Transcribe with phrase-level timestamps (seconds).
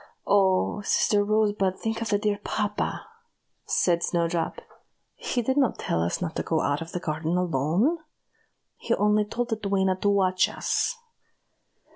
[0.25, 0.81] "Oh!
[0.81, 3.05] sister Rosebud, think of the dear papa!"
[3.67, 4.59] said Snowdrop.
[5.13, 7.99] "He did not tell us not to go out of the garden alone;
[8.77, 10.97] he only told the duenna to watch us.